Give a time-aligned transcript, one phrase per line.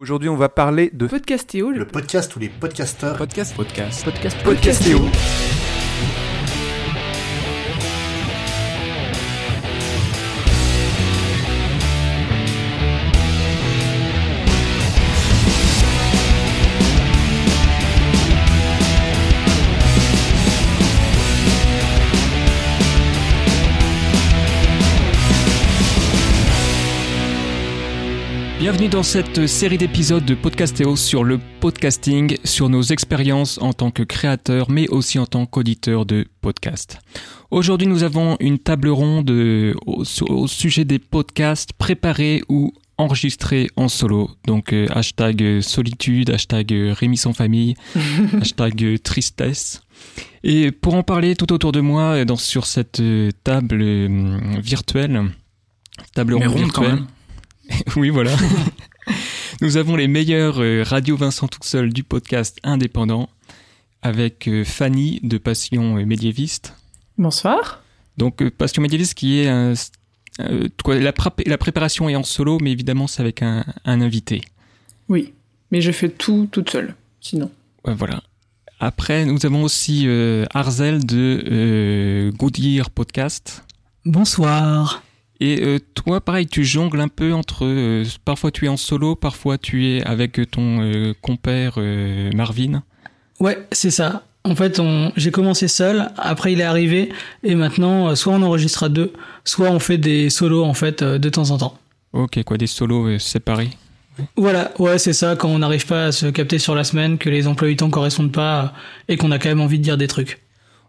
[0.00, 5.00] Aujourd'hui, on va parler de Podcastéo, Le podcast où les podcasteurs podcast, podcast, podcast Podcastéo.
[28.70, 33.90] Bienvenue dans cette série d'épisodes de Podcastéo sur le podcasting, sur nos expériences en tant
[33.90, 36.98] que créateur, mais aussi en tant qu'auditeur de podcast.
[37.50, 43.68] Aujourd'hui, nous avons une table ronde euh, au, au sujet des podcasts préparés ou enregistrés
[43.76, 44.28] en solo.
[44.46, 47.74] Donc, euh, hashtag euh, solitude, hashtag Rémi sans famille,
[48.38, 49.80] hashtag tristesse.
[50.44, 53.02] Et pour en parler tout autour de moi, dans, sur cette
[53.44, 55.22] table euh, virtuelle,
[56.14, 57.06] table ronde quand virtuelle, même.
[57.96, 58.34] oui, voilà.
[59.60, 63.28] Nous avons les meilleurs euh, Radio Vincent tout seul du podcast indépendant
[64.02, 66.74] avec euh, Fanny de Passion euh, médiéviste.
[67.16, 67.82] Bonsoir.
[68.16, 69.74] Donc euh, Passion médiéviste qui est un,
[70.40, 74.00] euh, quoi, la, prép- la préparation est en solo, mais évidemment c'est avec un, un
[74.00, 74.42] invité.
[75.08, 75.32] Oui,
[75.72, 77.50] mais je fais tout toute seule, sinon.
[77.84, 78.22] Ouais, voilà.
[78.80, 83.64] Après, nous avons aussi euh, Arzel de euh, Goodyear Podcast.
[84.04, 85.02] Bonsoir.
[85.40, 87.64] Et euh, toi, pareil, tu jongles un peu entre.
[87.64, 91.78] euh, parfois tu es en solo, parfois tu es avec ton euh, compère
[92.34, 92.82] Marvin.
[93.38, 94.24] Ouais, c'est ça.
[94.44, 95.12] En fait, on...
[95.16, 97.12] j'ai commencé seul, après il est arrivé,
[97.44, 99.12] et maintenant, soit on enregistre à deux,
[99.44, 101.78] soit on fait des solos, en fait, de temps en temps.
[102.12, 103.70] Ok, quoi, des solos séparés.
[104.36, 107.28] Voilà, ouais, c'est ça, quand on n'arrive pas à se capter sur la semaine, que
[107.28, 108.72] les emplois du temps correspondent pas,
[109.08, 110.40] et qu'on a quand même envie de dire des trucs.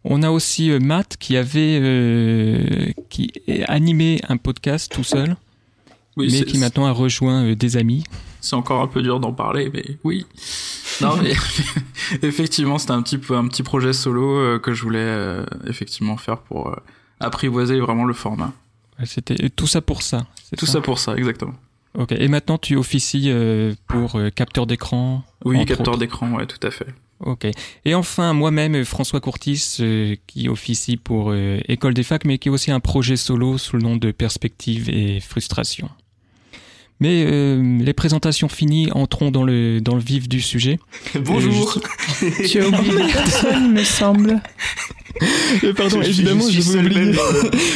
[0.03, 3.31] On a aussi euh, Matt qui avait euh, qui
[3.67, 5.36] a animé un podcast tout seul,
[6.16, 8.03] Oui, mais qui maintenant a rejoint euh, des amis.
[8.39, 10.25] c'est encore un peu dur d'en parler, mais oui.
[11.02, 11.33] Non, mais
[12.27, 16.38] effectivement, c'était un petit peu un petit projet solo euh, que je voulais effectivement faire
[16.38, 16.75] pour
[17.20, 18.54] apprivoiser vraiment le format.
[19.05, 20.26] C'était tout ça pour ça.
[20.49, 21.54] c'est Tout ça pour ça, exactement.
[21.98, 22.11] Ok.
[22.14, 23.32] Et maintenant tu officies
[23.88, 25.23] pour capteur d'écran.
[25.45, 26.88] Oui, capteur d'écran, ouais, tout à fait.
[27.19, 27.47] Ok.
[27.85, 32.37] Et enfin, moi-même, euh, François Courtis, euh, qui officie pour euh, École des facs, mais
[32.37, 35.89] qui est aussi un projet solo sous le nom de Perspective et Frustration.
[37.02, 40.79] Mais euh, les présentations finies, entrons dans le, dans le vif du sujet.
[41.15, 41.79] Bonjour.
[42.45, 44.41] Tu as oublié personne, me semble.
[45.63, 47.13] Euh, pardon, Je évidemment, je j'avais oublié,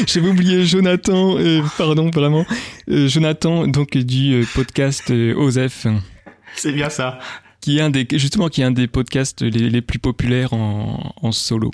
[0.08, 2.46] j'avais oublié Jonathan, euh, pardon, vraiment.
[2.90, 5.88] Euh, Jonathan, donc, du euh, podcast euh, OSEF,
[6.56, 7.20] C'est bien ça.
[7.64, 11.14] Qui est un des, justement, qui est un des podcasts les, les plus populaires en,
[11.22, 11.72] en solo.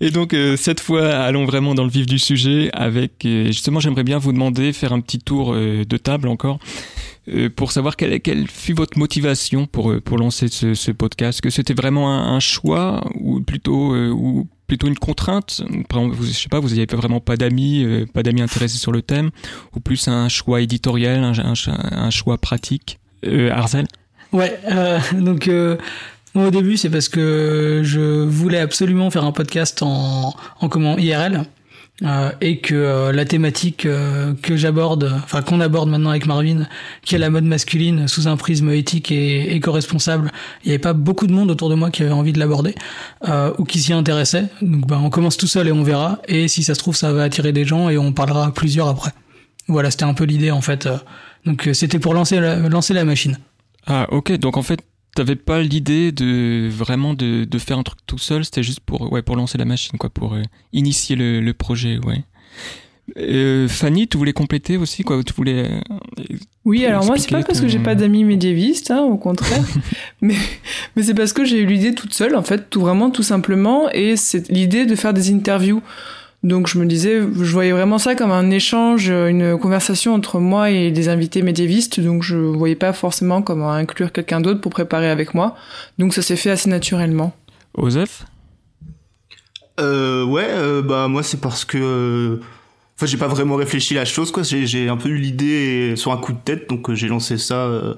[0.00, 2.70] Et donc euh, cette fois, allons vraiment dans le vif du sujet.
[2.72, 6.58] Avec euh, justement, j'aimerais bien vous demander faire un petit tour euh, de table encore
[7.28, 11.40] euh, pour savoir quelle, quelle fut votre motivation pour euh, pour lancer ce, ce podcast.
[11.40, 15.62] Que c'était vraiment un, un choix ou plutôt euh, ou plutôt une contrainte?
[15.92, 19.02] Vous, je sais pas, vous n'aviez vraiment pas d'amis, euh, pas d'amis intéressés sur le
[19.02, 19.30] thème,
[19.76, 21.54] ou plus un choix éditorial, un, un,
[21.92, 22.98] un choix pratique?
[23.24, 23.86] Euh, Arzel?
[24.34, 25.76] Ouais, euh, donc euh,
[26.34, 31.44] au début c'est parce que je voulais absolument faire un podcast en, en comment IRL
[32.02, 36.66] euh, et que euh, la thématique euh, que j'aborde, enfin qu'on aborde maintenant avec Marvin,
[37.04, 40.32] qui est la mode masculine sous un prisme éthique et éco-responsable,
[40.64, 42.74] il n'y avait pas beaucoup de monde autour de moi qui avait envie de l'aborder
[43.28, 44.46] euh, ou qui s'y intéressait.
[44.60, 46.18] Donc ben on commence tout seul et on verra.
[46.26, 48.88] Et si ça se trouve ça va attirer des gens et on parlera à plusieurs
[48.88, 49.12] après.
[49.68, 50.88] Voilà, c'était un peu l'idée en fait.
[51.46, 53.38] Donc c'était pour lancer la, lancer la machine.
[53.86, 54.80] Ah ok, donc en fait,
[55.14, 59.12] t'avais pas l'idée de vraiment de, de faire un truc tout seul, c'était juste pour
[59.12, 62.24] ouais pour lancer la machine quoi, pour euh, initier le, le projet, ouais.
[63.18, 65.22] Euh, Fanny, tu voulais compléter aussi quoi?
[65.22, 69.02] Tu voulais euh, Oui, alors moi, c'est pas parce que j'ai pas d'amis médiévistes, hein,
[69.02, 69.62] au contraire.
[70.22, 70.36] mais
[70.96, 73.90] mais c'est parce que j'ai eu l'idée toute seule, en fait, tout vraiment, tout simplement.
[73.90, 75.82] Et c'est l'idée de faire des interviews.
[76.44, 80.70] Donc je me disais, je voyais vraiment ça comme un échange, une conversation entre moi
[80.70, 82.00] et des invités médiévistes.
[82.00, 85.56] Donc je voyais pas forcément comment inclure quelqu'un d'autre pour préparer avec moi.
[85.98, 87.34] Donc ça s'est fait assez naturellement.
[87.72, 88.26] Osef?
[89.80, 92.40] Euh, ouais, euh, bah moi c'est parce que, euh,
[92.94, 94.42] enfin j'ai pas vraiment réfléchi la chose quoi.
[94.42, 97.38] J'ai j'ai un peu eu l'idée sur un coup de tête, donc euh, j'ai lancé
[97.38, 97.94] ça euh,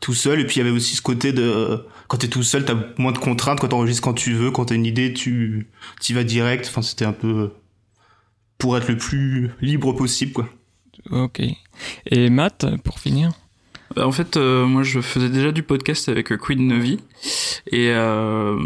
[0.00, 0.40] tout seul.
[0.40, 1.78] Et puis il y avait aussi ce côté de,
[2.08, 3.60] quand t'es tout seul, t'as moins de contraintes.
[3.60, 5.68] Quand t'enregistres quand tu veux, quand t'as une idée, tu
[6.00, 6.66] t'y vas direct.
[6.68, 7.52] Enfin c'était un peu euh,
[8.64, 10.48] pour être le plus libre possible quoi.
[11.10, 11.42] Ok.
[12.10, 13.30] Et Matt, pour finir
[13.94, 16.98] Bah, En fait, euh, moi, je faisais déjà du podcast avec euh, Queen Novi
[17.70, 18.58] et euh,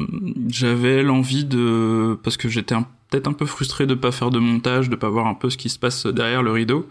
[0.49, 4.39] j'avais l'envie de, parce que j'étais un- peut-être un peu frustré de pas faire de
[4.39, 6.89] montage, de pas voir un peu ce qui se passe derrière le rideau.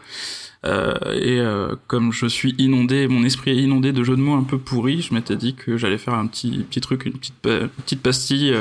[0.66, 4.36] Euh, et euh, comme je suis inondé, mon esprit est inondé de jeux de mots
[4.36, 7.36] un peu pourris, je m'étais dit que j'allais faire un petit petit truc, une petite
[7.42, 8.54] petite pastille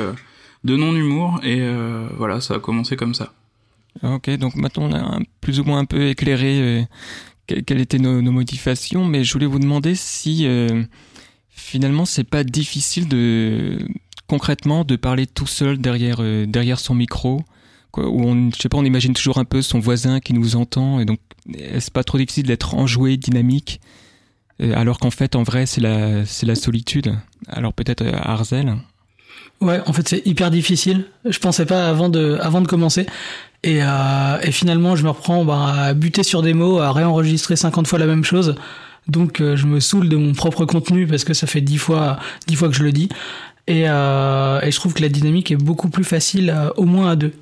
[0.63, 1.59] de non-humour et
[2.15, 3.33] voilà, ça a commencé comme ça.
[4.03, 6.85] Ok, donc maintenant on a plus ou moins un peu éclairé
[7.47, 10.47] quelles étaient nos, motivations, mais je voulais vous demander si
[11.49, 13.79] finalement c'est pas difficile de
[14.27, 17.41] concrètement de parler tout seul derrière derrière son micro
[17.95, 20.99] où on, je sais pas, on imagine toujours un peu son voisin qui nous entend,
[20.99, 21.19] et donc
[21.57, 23.79] est-ce pas trop difficile d'être enjoué, dynamique,
[24.61, 27.15] euh, alors qu'en fait, en vrai, c'est la, c'est la solitude?
[27.47, 28.75] Alors peut-être euh, Arzel.
[29.61, 31.05] Ouais, en fait, c'est hyper difficile.
[31.25, 33.07] Je pensais pas avant de, avant de commencer.
[33.67, 37.55] Et, euh, et finalement, je me reprends bah, à buter sur des mots, à réenregistrer
[37.55, 38.55] 50 fois la même chose.
[39.07, 42.17] Donc, je me saoule de mon propre contenu parce que ça fait 10 fois,
[42.47, 43.09] 10 fois que je le dis.
[43.67, 47.15] Et, euh, et je trouve que la dynamique est beaucoup plus facile, au moins à
[47.15, 47.33] deux.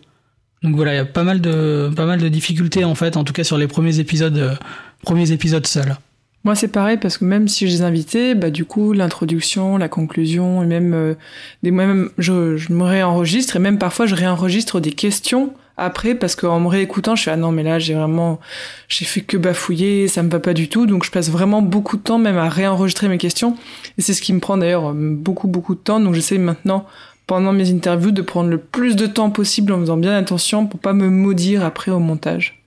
[0.66, 3.24] Donc voilà, il y a pas mal de pas mal de difficultés en fait, en
[3.24, 4.56] tout cas sur les premiers épisodes euh,
[5.04, 5.96] premiers épisodes seuls.
[6.44, 9.90] Moi c'est pareil parce que même si je les invitais, bah du coup l'introduction, la
[9.90, 11.14] conclusion et même euh,
[11.62, 16.36] des même je, je me réenregistre et même parfois je réenregistre des questions après parce
[16.36, 18.40] qu'en me réécoutant je suis ah non mais là j'ai vraiment
[18.88, 20.86] j'ai fait que bafouiller ça me va pas du tout.
[20.86, 23.58] Donc je passe vraiment beaucoup de temps même à réenregistrer mes questions.
[23.98, 26.00] Et c'est ce qui me prend d'ailleurs beaucoup beaucoup de temps.
[26.00, 26.86] Donc j'essaie maintenant
[27.28, 30.80] pendant mes interviews de prendre le plus de temps possible en faisant bien attention pour
[30.80, 32.62] pas me maudire après au montage.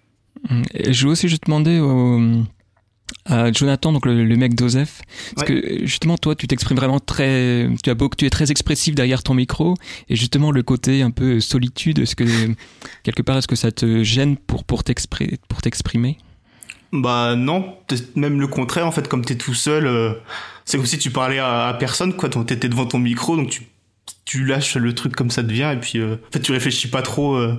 [0.75, 2.21] Et je veux aussi juste demander au,
[3.25, 5.03] à Jonathan, donc le, mec d'Osef,
[5.35, 8.95] parce que justement toi tu t'exprimes vraiment très, tu as beau, tu es très expressif
[8.95, 9.75] derrière ton micro,
[10.09, 12.25] et justement le côté un peu solitude, est-ce que
[13.03, 16.19] quelque part est-ce que ça te gêne pour pour t'exprimer?
[16.93, 17.77] Bah non,
[18.15, 20.15] même le contraire en fait, comme t'es tout seul, euh,
[20.65, 23.67] c'est comme si tu parlais à, à personne quoi, t'étais devant ton micro donc tu
[24.25, 27.01] tu lâches le truc comme ça devient et puis euh, en fait tu réfléchis pas
[27.01, 27.59] trop euh,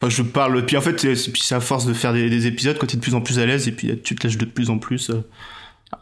[0.00, 2.86] enfin je parle puis en fait puis c'est à force de faire des, épisodes quand
[2.86, 4.78] t'es de plus en plus à l'aise et puis tu te lâches de plus en
[4.78, 5.22] plus euh.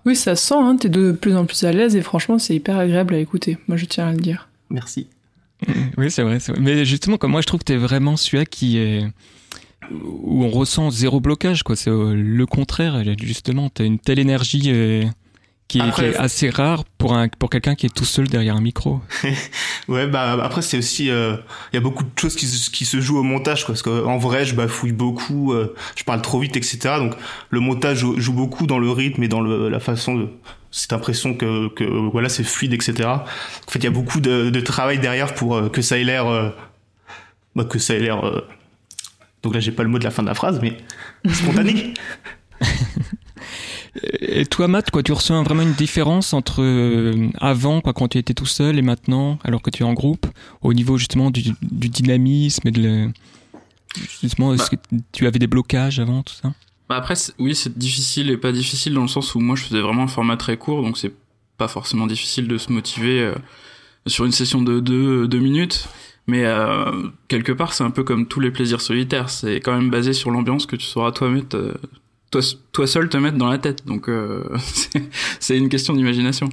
[0.05, 2.79] oui ça sent hein, t'es de plus en plus à l'aise et franchement c'est hyper
[2.79, 3.59] agréable à écouter.
[3.69, 4.49] Moi je tiens à le dire.
[4.71, 5.09] Merci.
[5.97, 8.79] Oui c'est vrai, vrai, mais justement comme moi je trouve que t'es vraiment celui-là qui
[8.79, 9.07] est
[9.91, 11.77] où on ressent zéro blocage quoi.
[11.77, 14.71] C'est le contraire justement t'as une telle énergie
[15.69, 19.01] qui est, assez rare pour un pour quelqu'un qui est tout seul derrière un micro.
[19.89, 21.37] ouais, bah après c'est aussi il euh,
[21.73, 24.45] y a beaucoup de choses qui, qui se jouent au montage quoi, parce qu'en vrai
[24.45, 26.79] je bafouille beaucoup, euh, je parle trop vite etc.
[26.99, 27.15] Donc
[27.51, 30.29] le montage joue, beaucoup dans le rythme et dans le, la façon de
[30.71, 33.09] cette impression que, que voilà c'est fluide etc.
[33.09, 33.25] En
[33.69, 36.27] fait il y a beaucoup de, de travail derrière pour euh, que ça ait l'air
[37.57, 38.23] bah, que ça ait l'air
[39.43, 40.77] donc là j'ai pas le mot de la fin de la phrase mais
[41.33, 41.95] spontané.
[44.21, 48.19] Et toi, Matt, quoi, tu ressens vraiment une différence entre euh, avant, quoi, quand tu
[48.19, 50.27] étais tout seul, et maintenant, alors que tu es en groupe,
[50.63, 53.11] au niveau justement du, du dynamisme et de le...
[54.21, 54.79] justement, est-ce bah.
[54.91, 56.53] que tu avais des blocages avant tout ça?
[56.89, 59.81] Bah Après, oui, c'est difficile et pas difficile dans le sens où moi, je faisais
[59.81, 61.13] vraiment un format très court, donc c'est
[61.59, 63.35] pas forcément difficile de se motiver euh,
[64.07, 65.89] sur une session de deux, deux minutes.
[66.29, 69.31] Mais euh, quelque part, c'est un peu comme tous les plaisirs solitaires.
[69.31, 71.57] C'est quand même basé sur l'ambiance que tu sauras toi mettre
[72.31, 73.87] toi, seul te mettre dans la tête.
[73.87, 74.45] Donc euh,
[75.41, 76.49] c'est une question d'imagination.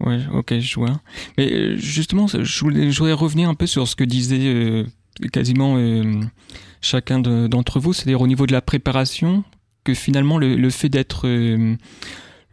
[0.00, 1.00] Ouais, ok, je vois.
[1.38, 4.84] Mais euh, justement, je voulais, je voudrais revenir un peu sur ce que disait euh,
[5.32, 5.76] quasiment
[6.80, 9.44] chacun d'entre vous, c'est-à-dire au niveau de la préparation,
[9.84, 11.28] que finalement le, le fait d'être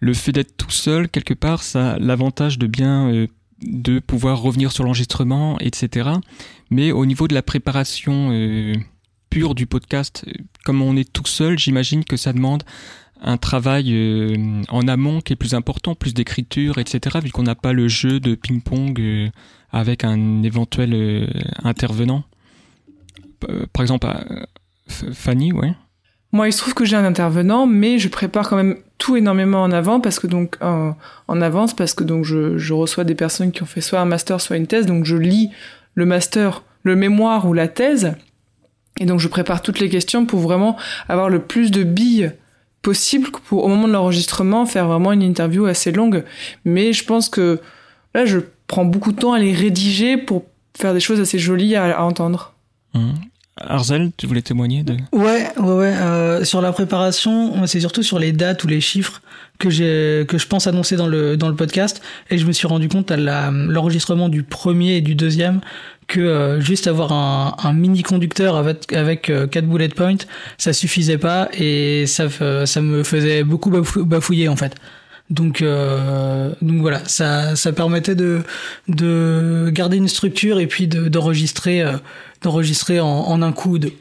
[0.01, 3.27] le fait d'être tout seul quelque part, ça a l'avantage de bien
[3.61, 6.09] de pouvoir revenir sur l'enregistrement, etc.
[6.69, 8.31] Mais au niveau de la préparation
[9.29, 10.25] pur du podcast,
[10.65, 12.63] comme on est tout seul, j'imagine que ça demande
[13.21, 17.55] un travail euh, en amont qui est plus important, plus d'écriture, etc., vu qu'on n'a
[17.55, 19.29] pas le jeu de ping-pong euh,
[19.71, 21.27] avec un éventuel euh,
[21.63, 22.23] intervenant.
[23.73, 24.07] Par exemple,
[24.87, 25.73] Fanny, ouais.
[26.31, 29.63] Moi, il se trouve que j'ai un intervenant, mais je prépare quand même tout énormément
[29.63, 30.95] en avant parce que donc en,
[31.41, 34.41] avance parce que donc je, je, reçois des personnes qui ont fait soit un master,
[34.41, 35.49] soit une thèse, donc je lis
[35.95, 38.13] le master, le mémoire ou la thèse
[38.99, 40.77] et donc je prépare toutes les questions pour vraiment
[41.07, 42.31] avoir le plus de billes
[42.81, 46.23] possible pour au moment de l'enregistrement faire vraiment une interview assez longue.
[46.65, 47.59] Mais je pense que
[48.13, 50.43] là je prends beaucoup de temps à les rédiger pour
[50.77, 52.53] faire des choses assez jolies à, entendre.
[52.93, 53.11] Mmh.
[53.67, 55.93] Arzel, tu voulais témoigner de Ouais, ouais, ouais.
[55.93, 59.21] Euh, sur la préparation, c'est surtout sur les dates ou les chiffres
[59.57, 62.01] que j'ai que je pense annoncer dans le dans le podcast.
[62.29, 65.61] Et je me suis rendu compte à l'enregistrement du premier et du deuxième
[66.07, 70.17] que euh, juste avoir un, un, mini conducteur avec avec euh, quatre bullet points,
[70.57, 72.27] ça suffisait pas et ça
[72.65, 74.75] ça me faisait beaucoup bafouiller en fait.
[75.29, 78.41] Donc euh, donc voilà, ça ça permettait de
[78.87, 81.97] de garder une structure et puis d'enregistrer euh,
[82.41, 83.93] d'enregistrer en, en, un coup ou deux.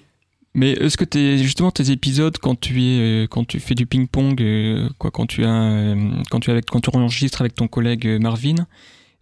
[0.54, 3.84] Mais est-ce que t'es justement tes épisodes quand tu es euh, quand tu fais du
[3.84, 5.94] ping-pong euh, quoi quand tu as
[6.30, 8.66] quand tu avec quand tu enregistres avec ton collègue Marvin,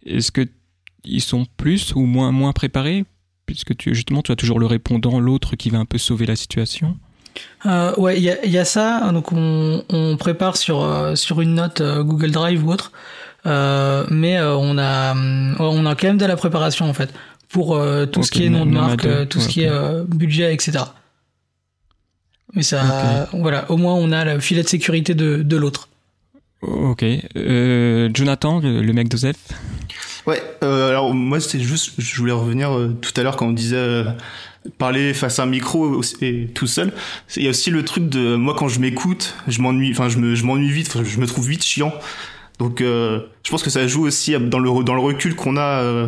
[0.05, 0.47] est-ce que
[1.03, 3.03] ils sont plus ou moins moins préparés?
[3.45, 6.37] Puisque tu justement tu as toujours le répondant l'autre qui va un peu sauver la
[6.37, 6.97] situation.
[7.65, 9.11] Euh, ouais, il y a, il y a ça.
[9.11, 12.91] Donc on, on prépare sur euh, sur une note euh, Google Drive ou autre,
[13.45, 15.15] mais on a
[15.59, 17.13] on a quand même de la préparation en fait
[17.49, 17.79] pour
[18.11, 19.71] tout ce qui est nom de marque, tout ce qui est
[20.07, 20.83] budget, etc.
[22.53, 25.89] Mais ça, voilà, au moins on a le filet de sécurité de de l'autre.
[26.61, 27.05] Ok.
[28.13, 29.37] Jonathan, le, le mec d'Osef?
[30.27, 33.53] Ouais, euh, alors moi c'était juste, je voulais revenir euh, tout à l'heure quand on
[33.53, 34.03] disait euh,
[34.77, 36.91] parler face à un micro et tout seul.
[37.37, 40.17] Il y a aussi le truc de moi quand je m'écoute, je m'ennuie, enfin je
[40.17, 41.93] me, m'ennuie vite, je me trouve vite chiant.
[42.59, 45.81] Donc euh, je pense que ça joue aussi dans le dans le recul qu'on a
[45.81, 46.07] euh,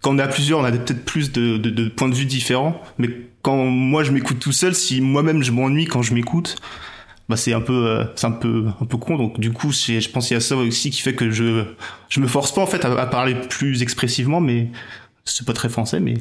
[0.00, 2.24] quand on est à plusieurs, on a peut-être plus de, de, de points de vue
[2.24, 2.80] différents.
[2.96, 3.10] Mais
[3.42, 6.56] quand moi je m'écoute tout seul, si moi-même je m'ennuie quand je m'écoute,
[7.28, 10.00] bah c'est un peu euh, c'est un peu un peu con donc du coup c'est
[10.00, 11.64] je pense qu'il y a ça aussi qui fait que je
[12.08, 14.70] je me force pas en fait à, parler plus expressivement mais
[15.24, 16.14] c'est pas très français mais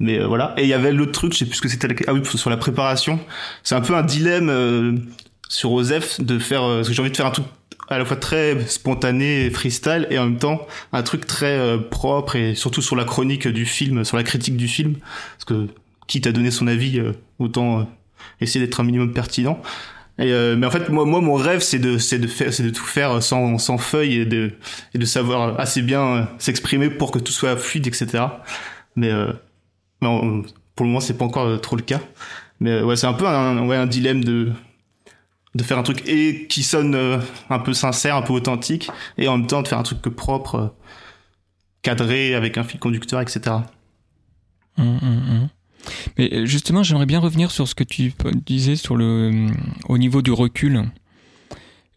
[0.00, 0.54] mais euh, voilà.
[0.56, 2.50] Et il y avait l'autre truc je sais plus ce que c'était ah oui sur
[2.50, 3.20] la préparation.
[3.62, 4.96] C'est un peu un dilemme euh,
[5.48, 7.46] sur Osef de faire euh, parce que j'ai envie de faire un truc
[7.88, 12.54] à la fois très spontané freestyle et en même temps un truc très propre et
[12.54, 14.96] surtout sur la chronique du film sur la critique du film.
[15.36, 15.66] Parce que
[16.06, 17.02] quitte à donner son avis
[17.40, 17.88] autant
[18.40, 19.60] essayer d'être un minimum pertinent
[20.20, 22.62] et euh, mais en fait, moi, moi, mon rêve, c'est de, c'est de faire, c'est
[22.62, 24.52] de tout faire sans, sans feuilles et de,
[24.92, 28.24] et de savoir assez bien euh, s'exprimer pour que tout soit fluide, etc.
[28.96, 29.32] Mais, euh,
[30.00, 32.00] pour le moment, c'est pas encore euh, trop le cas.
[32.60, 34.52] Mais euh, ouais, c'est un peu un, ouais, un dilemme de,
[35.54, 36.94] de faire un truc et qui sonne
[37.48, 40.74] un peu sincère, un peu authentique, et en même temps de faire un truc propre,
[41.80, 43.56] cadré avec un fil conducteur, etc.
[46.18, 48.12] Mais euh, justement, j'aimerais bien revenir sur ce que tu
[48.46, 49.56] disais sur le, hum,
[49.88, 50.84] au niveau du recul.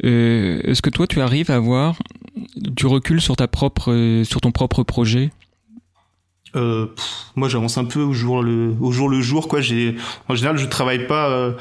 [0.06, 1.98] Euh, Est-ce que toi, tu arrives à avoir
[2.56, 5.32] du recul sur ta propre, euh, sur ton propre projet?
[6.56, 6.88] Euh,
[7.36, 9.62] moi, j'avance un peu au jour le, au jour le jour, quoi.
[9.62, 9.96] J'ai,
[10.30, 11.54] en général, je travaille pas, euh,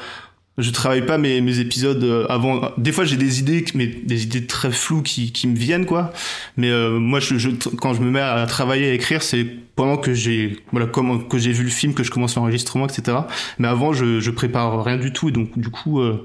[0.57, 2.71] je travaille pas mes, mes épisodes euh, avant.
[2.77, 6.13] Des fois, j'ai des idées, mais des idées très floues qui, qui me viennent, quoi.
[6.57, 9.45] Mais euh, moi, je, je, quand je me mets à travailler, à écrire, c'est
[9.75, 13.17] pendant que j'ai, voilà, que j'ai vu le film, que je commence l'enregistrement, etc.
[13.57, 16.23] Mais avant, je, je prépare rien du tout, et donc du coup, euh,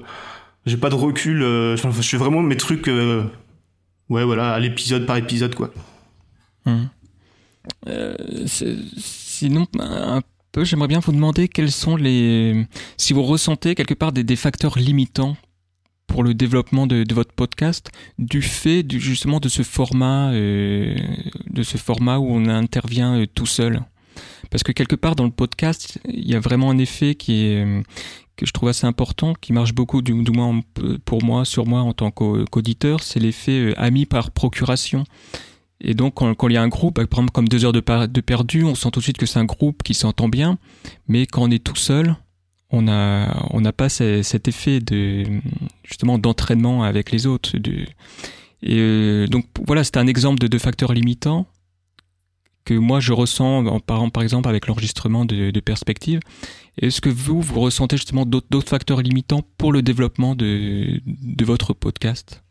[0.67, 1.41] j'ai pas de recul.
[1.41, 3.23] euh, je fais vraiment mes trucs, euh,
[4.09, 5.71] ouais, voilà, à l'épisode par épisode, quoi.
[6.65, 6.89] Hum.
[7.87, 10.21] Euh, Sinon, un
[10.51, 12.65] peu, j'aimerais bien vous demander quels sont les,
[12.97, 15.37] si vous ressentez quelque part des, facteurs limitants
[16.07, 20.95] pour le développement de, votre podcast du fait justement de ce format, euh,
[21.49, 23.81] de ce format où on intervient euh, tout seul.
[24.49, 27.63] Parce que quelque part dans le podcast, il y a vraiment un effet qui est
[27.63, 27.81] euh,
[28.35, 30.61] que je trouve assez important, qui marche beaucoup, du, moins
[31.03, 35.03] pour moi, sur moi en tant qu'au- qu'auditeur, c'est l'effet ami par procuration.
[35.81, 37.79] Et donc, quand, il y a un groupe, par exemple, comme deux heures de,
[38.21, 40.57] perdu, on sent tout de suite que c'est un groupe qui s'entend bien.
[41.07, 42.15] Mais quand on est tout seul,
[42.69, 45.23] on a, on n'a pas ce- cet effet de,
[45.83, 47.55] justement, d'entraînement avec les autres.
[47.55, 51.47] Et euh, donc, voilà, c'est un exemple de deux facteurs limitants
[52.65, 56.19] que moi je ressens en parlant par exemple avec l'enregistrement de, de perspective.
[56.79, 61.73] Est-ce que vous, vous ressentez justement d'autres facteurs limitants pour le développement de, de votre
[61.73, 62.43] podcast?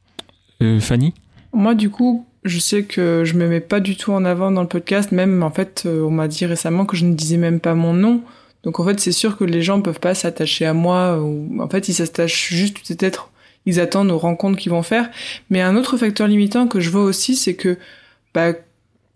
[0.60, 1.14] Euh, Fanny?
[1.52, 4.62] Moi, du coup, je sais que je me mets pas du tout en avant dans
[4.62, 5.12] le podcast.
[5.12, 7.92] Même, en fait, euh, on m'a dit récemment que je ne disais même pas mon
[7.92, 8.22] nom.
[8.62, 11.20] Donc, en fait, c'est sûr que les gens peuvent pas s'attacher à moi.
[11.20, 13.30] Ou, en fait, ils s'attachent juste, peut-être,
[13.66, 15.10] ils attendent aux rencontres qu'ils vont faire.
[15.50, 17.78] Mais un autre facteur limitant que je vois aussi, c'est que,
[18.34, 18.52] bah,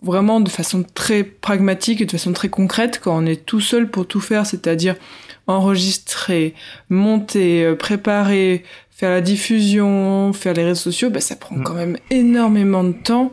[0.03, 3.89] vraiment de façon très pragmatique et de façon très concrète, quand on est tout seul
[3.89, 4.97] pour tout faire, c'est-à-dire
[5.47, 6.55] enregistrer,
[6.89, 11.65] monter, euh, préparer, faire la diffusion, faire les réseaux sociaux, bah, ça prend Mm.
[11.65, 13.33] quand même énormément de temps.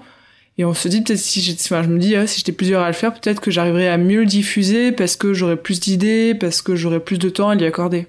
[0.57, 2.81] Et on se dit peut-être si j'étais, enfin, je me dis, ah, si j'étais plusieurs
[2.81, 6.35] à le faire, peut-être que j'arriverais à mieux le diffuser parce que j'aurais plus d'idées,
[6.35, 8.07] parce que j'aurais plus de temps à l'y accorder.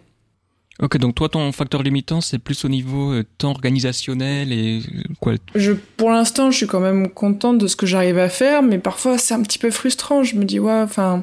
[0.83, 5.03] Ok, donc toi, ton facteur limitant, c'est plus au niveau euh, temps organisationnel et euh,
[5.21, 5.35] quoi?
[5.55, 8.79] Je, pour l'instant, je suis quand même contente de ce que j'arrive à faire, mais
[8.79, 10.25] parfois c'est un petit peu frustrant.
[10.25, 11.23] Je me dis, ouais, enfin,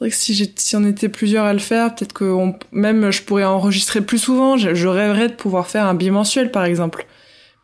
[0.00, 3.10] vrai que si, j'ai- si on était plusieurs à le faire, peut-être que on- même
[3.10, 4.56] je pourrais enregistrer plus souvent.
[4.56, 7.06] Je, je rêverais de pouvoir faire un bimensuel, par exemple.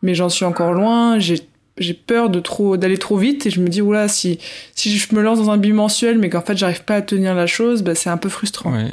[0.03, 1.19] Mais j'en suis encore loin.
[1.19, 1.41] J'ai
[1.79, 4.39] j'ai peur de trop d'aller trop vite et je me dis oula si
[4.73, 7.45] si je me lance dans un bimensuel mais qu'en fait j'arrive pas à tenir la
[7.45, 8.89] chose bah c'est un peu frustrant Ouais.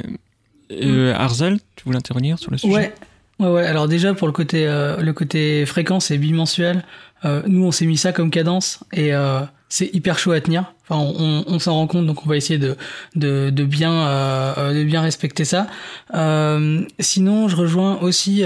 [0.71, 2.73] Euh, Arzel, tu voulais intervenir sur le sujet?
[2.75, 2.93] Ouais.
[3.39, 3.65] Ouais, ouais.
[3.65, 6.83] Alors déjà pour le côté euh, le côté fréquence et bimensuel,
[7.25, 10.73] euh, nous on s'est mis ça comme cadence et euh, c'est hyper chaud à tenir.
[10.87, 12.75] Enfin, on, on s'en rend compte, donc on va essayer de
[13.15, 15.67] de, de bien euh, de bien respecter ça.
[16.13, 18.43] Euh, sinon, je rejoins aussi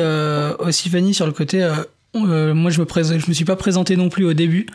[0.59, 1.59] aussi Fanny sur le côté.
[2.13, 4.67] moi, je me je me suis pas présenté non plus au début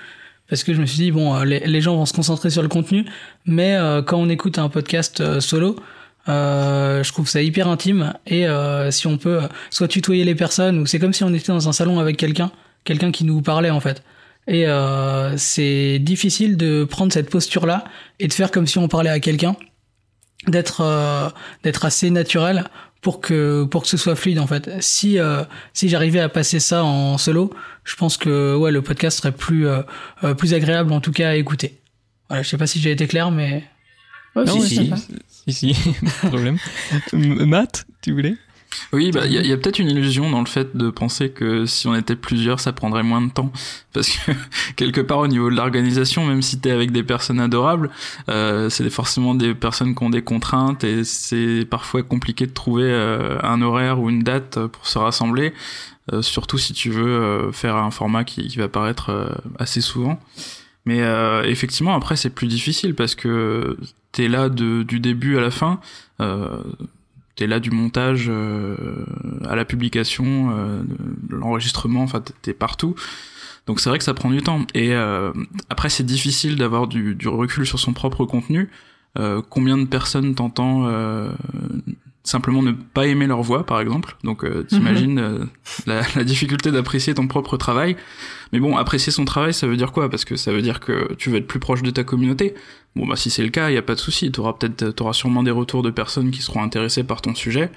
[0.48, 2.68] parce que je me suis dit bon, les, les gens vont se concentrer sur le
[2.68, 3.06] contenu,
[3.46, 5.76] mais quand on écoute un podcast solo,
[6.28, 10.78] euh, je trouve ça hyper intime et euh, si on peut soit tutoyer les personnes
[10.78, 12.50] ou c'est comme si on était dans un salon avec quelqu'un,
[12.84, 14.02] quelqu'un qui nous parlait en fait.
[14.46, 17.84] Et euh, c'est difficile de prendre cette posture là
[18.18, 19.56] et de faire comme si on parlait à quelqu'un,
[20.46, 21.30] d'être euh,
[21.62, 22.64] d'être assez naturel
[23.00, 24.70] pour que pour que ce soit fluide en fait.
[24.80, 27.50] Si euh, si j'arrivais à passer ça en solo,
[27.84, 29.66] je pense que ouais le podcast serait plus
[30.36, 31.80] plus agréable en tout cas à écouter.
[32.28, 33.64] Voilà, je sais pas si j'ai été clair mais
[34.36, 34.90] non, si,
[35.38, 36.58] si, si, si, pas de problème.
[37.12, 38.36] Matt, tu voulais?
[38.92, 41.66] Oui, bah il y a, a peut-être une illusion dans le fait de penser que
[41.66, 43.52] si on était plusieurs, ça prendrait moins de temps,
[43.92, 44.32] parce que
[44.76, 47.90] quelque part au niveau de l'organisation, même si t'es avec des personnes adorables,
[48.28, 52.84] euh, c'est forcément des personnes qui ont des contraintes et c'est parfois compliqué de trouver
[52.84, 55.52] euh, un horaire ou une date pour se rassembler,
[56.12, 59.28] euh, surtout si tu veux euh, faire un format qui, qui va paraître euh,
[59.58, 60.20] assez souvent.
[60.86, 61.00] Mais
[61.44, 63.78] effectivement, après c'est plus difficile parce que
[64.12, 65.80] t'es là de, du début à la fin.
[66.20, 66.62] Euh,
[67.36, 68.76] t'es là du montage euh,
[69.48, 70.82] à la publication, euh,
[71.28, 72.94] l'enregistrement, enfin t'es partout.
[73.66, 74.60] Donc c'est vrai que ça prend du temps.
[74.74, 75.32] Et euh,
[75.68, 78.70] après c'est difficile d'avoir du, du, recul sur son propre contenu.
[79.16, 81.30] Euh, combien de personnes t'entends euh,
[82.24, 84.16] simplement ne pas aimer leur voix, par exemple.
[84.24, 85.44] Donc, euh, t'imagines euh,
[85.86, 87.96] la, la, difficulté d'apprécier ton propre travail.
[88.52, 90.08] Mais bon, apprécier son travail, ça veut dire quoi?
[90.08, 92.54] Parce que ça veut dire que tu veux être plus proche de ta communauté.
[92.96, 94.32] Bon, bah si c'est le cas, il y a pas de souci.
[94.32, 97.70] T'auras peut-être, t'auras sûrement des retours de personnes qui seront intéressées par ton sujet.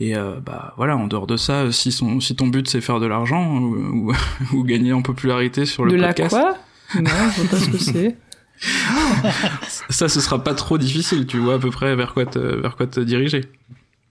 [0.00, 3.00] Et euh, bah voilà, en dehors de ça, si, son, si ton but c'est faire
[3.00, 4.14] de l'argent ou, ou,
[4.52, 6.34] ou, gagner en popularité sur le de podcast.
[6.34, 6.58] De la quoi?
[7.00, 8.16] Non, je vois pas ce que c'est.
[9.90, 12.76] ça, ce sera pas trop difficile, tu vois à peu près vers quoi te, vers
[12.76, 13.42] quoi te diriger.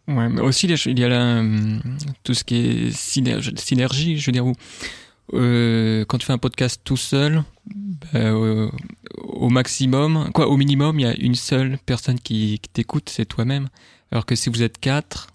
[0.07, 1.79] Ouais, mais aussi il y a là euh,
[2.23, 4.53] tout ce qui est synergie, je veux dire où
[5.33, 8.69] euh, quand tu fais un podcast tout seul, bah, euh,
[9.17, 13.25] au maximum, quoi, au minimum, il y a une seule personne qui, qui t'écoute, c'est
[13.25, 13.69] toi-même.
[14.11, 15.29] Alors que si vous êtes quatre,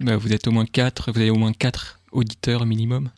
[0.00, 3.10] bah, vous êtes au moins quatre, vous avez au moins quatre auditeurs minimum.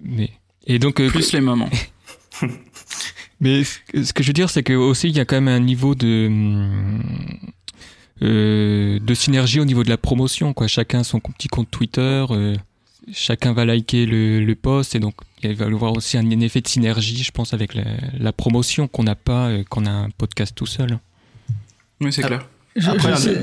[0.00, 0.30] Mais
[0.66, 1.70] et donc plus les mamans.
[3.40, 5.60] Mais ce que je veux dire, c'est que aussi il y a quand même un
[5.60, 6.28] niveau de
[8.22, 10.52] euh, de synergie au niveau de la promotion.
[10.54, 12.56] Quoi, chacun son petit compte Twitter, euh,
[13.12, 16.60] chacun va liker le, le post et donc il va y avoir aussi un, effet
[16.60, 17.84] de synergie, je pense, avec la,
[18.18, 20.98] la promotion qu'on n'a pas euh, quand on a un podcast tout seul.
[22.00, 22.48] Oui, c'est clair.
[22.76, 23.40] Je, Après, je sais,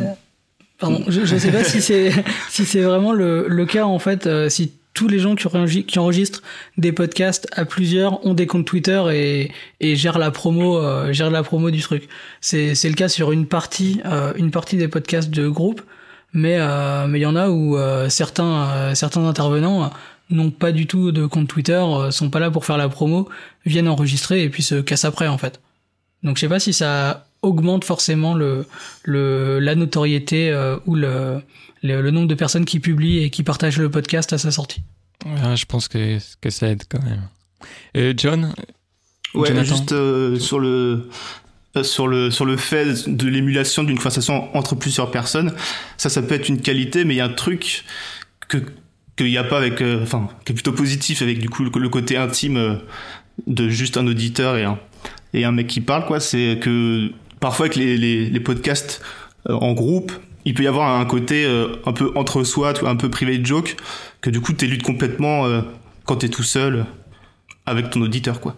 [0.77, 2.11] pardon, je, je sais pas si c'est
[2.49, 6.41] si c'est vraiment le, le cas en fait, euh, si tous les gens qui enregistrent
[6.77, 11.43] des podcasts à plusieurs ont des comptes Twitter et, gèrent la promo, euh, gèrent la
[11.43, 12.07] promo du truc.
[12.41, 15.81] C'est le cas sur une partie euh, une partie des podcasts de groupe,
[16.33, 17.77] mais euh, il y en a où
[18.09, 19.91] certains certains intervenants
[20.29, 23.29] n'ont pas du tout de compte Twitter, sont pas là pour faire la promo,
[23.65, 25.59] viennent enregistrer et puis se cassent après en fait.
[26.23, 28.65] Donc je sais pas si ça augmente forcément le,
[29.03, 30.55] le la notoriété
[30.85, 31.41] ou le,
[31.85, 34.81] le, le nombre de personnes qui publient et qui partagent le podcast à sa sortie.
[35.25, 37.29] Ouais, je pense que que ça aide quand même.
[37.93, 38.53] Et John?
[39.33, 39.63] Ouais, Jonathan?
[39.75, 41.09] juste euh, sur le
[41.83, 45.53] sur le sur le fait de l'émulation d'une conversation entre plusieurs personnes,
[45.97, 47.85] ça ça peut être une qualité, mais il y a un truc
[48.47, 48.57] que
[49.17, 51.71] qu'il n'y a pas avec, euh, enfin, qui est plutôt positif avec du coup le,
[51.79, 52.75] le côté intime euh,
[53.47, 54.77] de juste un auditeur et un
[55.33, 59.01] et un mec qui parle quoi, c'est que parfois avec les, les, les podcasts
[59.49, 60.11] euh, en groupe,
[60.45, 63.45] il peut y avoir un côté euh, un peu entre soi, un peu privé de
[63.45, 63.75] joke,
[64.21, 65.61] que du coup t'éludes complètement euh,
[66.05, 66.85] quand t'es tout seul
[67.65, 68.55] avec ton auditeur quoi.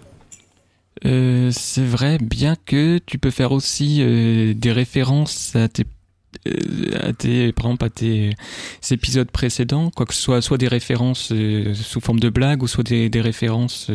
[1.06, 4.04] Euh, c'est vrai, bien que tu peux faire aussi
[4.56, 5.86] des références à tes,
[7.00, 7.54] à tes,
[7.93, 8.32] tes
[8.89, 11.32] épisodes précédents, quoi que ce soit, soit des références
[11.73, 13.91] sous forme de blagues ou soit des références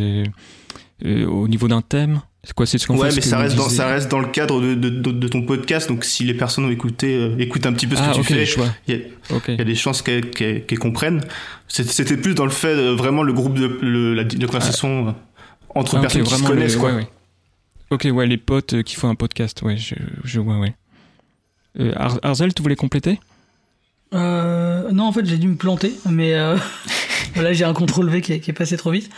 [1.04, 2.22] au niveau d'un thème.
[2.44, 3.76] C'est quoi, c'est ce qu'on ouais, fait, mais ce ça reste, dans, disiez.
[3.76, 5.88] ça reste dans le cadre de, de, de, de ton podcast.
[5.88, 8.20] Donc, si les personnes ont écouté, euh, écoutent un petit peu ce Ah, que tu
[8.20, 8.44] ok, fais,
[8.88, 8.98] il y,
[9.58, 11.20] a- y des chances qu'elles comprennent.
[11.68, 15.12] C'était plus dans le fait, euh, vraiment, le groupe de, le, la, de conversation euh,
[15.76, 16.90] entre Ah, personnes qui se connaissent, le- quoi.
[16.90, 17.08] ouais, ouais.
[17.90, 20.74] Ok, ouais, les potes euh, qui font un podcast, ouais, je, je vois, ouais.
[21.78, 23.20] Euh, Ar- Arzel, tu voulais compléter?
[24.14, 26.56] Euh, non, en fait, j'ai dû me planter, mais euh,
[27.34, 29.10] voilà, j'ai un contrôle V qui est, qui est passé trop vite.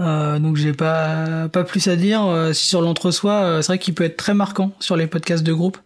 [0.00, 3.32] Euh, donc j'ai pas pas plus à dire Euh, sur l'entre-soi.
[3.32, 5.78] euh, c'est vrai qu'il peut être très marquant sur les podcasts de groupe.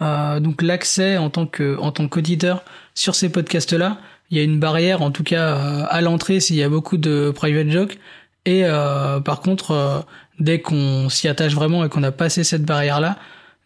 [0.00, 3.98] Euh, donc l'accès en tant que en tant qu'auditeur sur ces podcasts-là,
[4.30, 6.96] il y a une barrière, en tout cas euh, à l'entrée s'il y a beaucoup
[6.96, 7.98] de private jokes.
[8.46, 10.04] Et euh, par contre,
[10.40, 13.16] dès qu'on s'y attache vraiment et qu'on a passé cette barrière-là,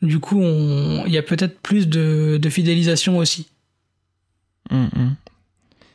[0.03, 3.49] du coup, il y a peut-être plus de, de, fidélisation aussi.
[4.71, 5.15] Hum, hum.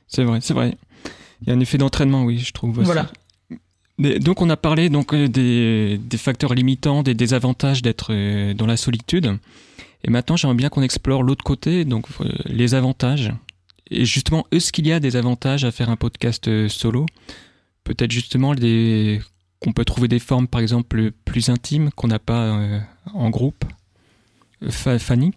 [0.08, 0.76] C'est vrai, c'est vrai.
[1.42, 2.80] Il y a un effet d'entraînement, oui, je trouve.
[2.80, 2.86] Aussi.
[2.86, 3.06] Voilà.
[4.20, 8.14] Donc on a parlé donc des, des facteurs limitants, des désavantages d'être
[8.54, 9.38] dans la solitude.
[10.04, 12.08] Et maintenant, j'aimerais bien qu'on explore l'autre côté, donc
[12.46, 13.32] les avantages.
[13.92, 17.06] Et justement, est-ce qu'il y a des avantages à faire un podcast euh, solo?
[17.84, 18.56] Peut-être justement
[19.60, 22.80] qu'on peut trouver des formes, par exemple, plus intimes qu'on n'a pas euh,
[23.14, 23.66] en groupe.
[24.70, 25.34] Fanny?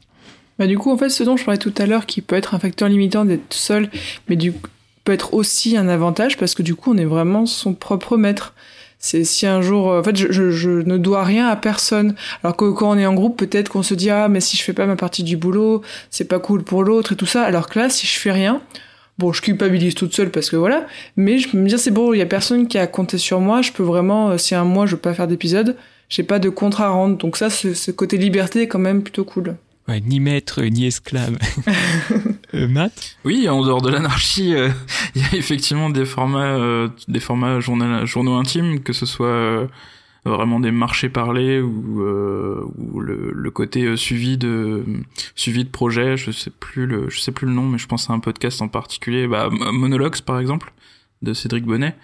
[0.59, 2.55] Bah du coup, en fait, ce dont je parlais tout à l'heure, qui peut être
[2.55, 3.91] un facteur limitant d'être seul,
[4.29, 4.53] mais du
[5.05, 8.55] peut être aussi un avantage parce que du coup, on est vraiment son propre maître.
[8.99, 12.15] C'est si un jour, euh, en fait, je, ne dois rien à personne.
[12.43, 14.63] Alors que quand on est en groupe, peut-être qu'on se dit ah mais si je
[14.63, 17.43] fais pas ma partie du boulot, c'est pas cool pour l'autre et tout ça.
[17.43, 18.63] Alors que là, si je fais rien,
[19.19, 20.87] bon, je culpabilise toute seule parce que voilà.
[21.17, 23.41] Mais je peux me dire c'est bon, il y a personne qui a compté sur
[23.41, 23.61] moi.
[23.61, 25.77] Je peux vraiment, euh, si un mois je veux pas faire d'épisode,
[26.09, 27.19] j'ai pas de compte à rendre.
[27.19, 29.57] Donc ça, ce, ce côté liberté est quand même plutôt cool.
[29.87, 31.37] Ouais, ni maître ni esclave.
[32.55, 33.19] euh, Matt?
[33.25, 34.71] Oui, en dehors de l'anarchie, euh,
[35.15, 39.27] il y a effectivement des formats, euh, des formats journal, journaux intimes, que ce soit
[39.27, 39.67] euh,
[40.25, 44.85] vraiment des marchés parlés ou, ou le, le, côté suivi de
[45.35, 46.17] suivi de projet.
[46.17, 48.63] Je sais plus le, je sais plus le nom, mais je pense à un podcast
[48.63, 50.73] en particulier, bah, Monologues par exemple,
[51.21, 51.95] de Cédric Bonnet.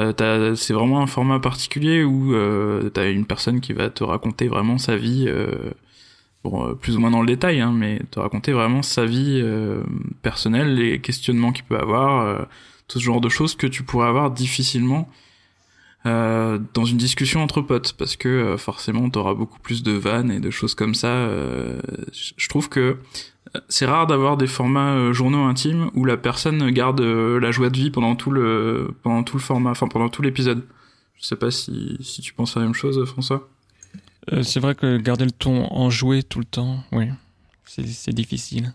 [0.00, 4.78] c'est vraiment un format particulier où euh, t'as une personne qui va te raconter vraiment
[4.78, 5.28] sa vie
[6.44, 9.40] bon, euh, plus ou moins dans le détail, hein, mais te raconter vraiment sa vie
[9.42, 9.82] euh,
[10.22, 12.38] personnelle, les questionnements qu'il peut avoir, euh,
[12.88, 15.08] tout ce genre de choses que tu pourrais avoir difficilement
[16.06, 20.40] euh, dans une discussion entre potes, parce que forcément t'auras beaucoup plus de vannes et
[20.40, 21.28] de choses comme ça.
[22.36, 22.96] je trouve que
[23.68, 27.90] c'est rare d'avoir des formats journaux intimes où la personne garde la joie de vie
[27.90, 30.64] pendant tout le pendant tout le format, enfin pendant tout l'épisode.
[31.16, 33.48] Je sais pas si si tu penses la même chose, François.
[34.32, 37.06] Euh, c'est vrai que garder le ton enjoué tout le temps, oui,
[37.64, 38.72] c'est difficile.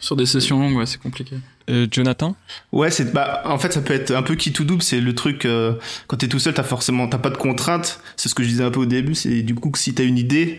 [0.00, 1.36] Sur des sessions longues, ouais, c'est compliqué.
[1.70, 2.36] Euh, Jonathan?
[2.72, 5.14] Ouais, c'est bah en fait ça peut être un peu qui tout double, c'est le
[5.14, 5.74] truc euh,
[6.08, 8.00] quand t'es tout seul, t'as forcément t'as pas de contraintes.
[8.16, 10.04] C'est ce que je disais un peu au début, c'est du coup que si t'as
[10.04, 10.58] une idée,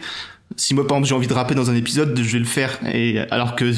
[0.56, 2.80] si moi par exemple j'ai envie de rapper dans un épisode, je vais le faire.
[2.92, 3.72] Et alors que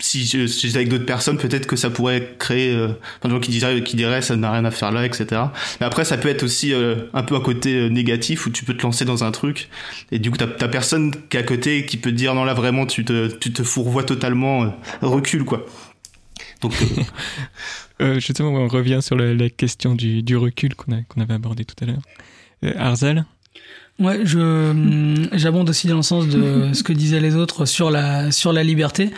[0.00, 2.88] si j'étais avec d'autres personnes, peut-être que ça pourrait créer euh,
[3.22, 5.42] des gens qui diraient qui diraient ça n'a rien à faire là, etc.
[5.80, 8.64] Mais après, ça peut être aussi euh, un peu un côté euh, négatif où tu
[8.64, 9.68] peux te lancer dans un truc
[10.10, 12.44] et du coup t'as as personne qui est à côté qui peut te dire non
[12.44, 14.68] là vraiment tu te tu te fourvoies totalement euh,
[15.02, 15.66] recule quoi.
[16.62, 16.74] Donc
[18.18, 21.76] justement on revient sur la, la question du, du recul qu'on qu'on avait abordé tout
[21.82, 22.76] à l'heure.
[22.76, 23.24] Arzel?
[24.00, 27.90] Ouais, je hum, j'abonde aussi dans le sens de ce que disaient les autres sur
[27.90, 29.10] la sur la liberté.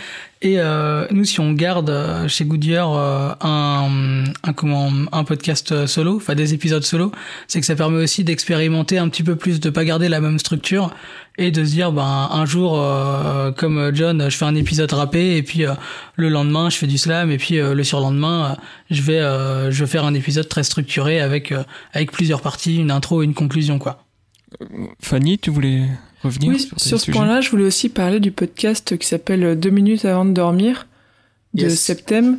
[0.43, 5.87] Et euh, nous, si on garde euh, chez Goodyear euh, un, un comment un podcast
[5.87, 7.13] solo, enfin des épisodes solo,
[7.47, 10.41] c'est que ça permet aussi d'expérimenter un petit peu plus, de pas garder la même
[10.41, 10.93] structure
[11.39, 15.37] et de se dire ben un jour euh, comme John, je fais un épisode rappé
[15.37, 15.65] et puis
[16.17, 18.57] le lendemain je fais du slam et puis le surlendemain
[18.91, 19.21] je vais
[19.71, 21.55] je vais faire un épisode très structuré avec
[21.93, 24.02] avec plusieurs parties, une intro et une conclusion quoi.
[25.01, 25.83] Fanny, tu voulais
[26.23, 29.71] revenir oui, sur, sur ce point-là, je voulais aussi parler du podcast qui s'appelle Deux
[29.71, 30.87] minutes avant de dormir
[31.55, 31.79] de yes.
[31.79, 32.39] Septem,